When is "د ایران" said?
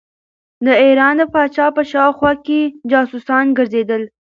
0.65-1.13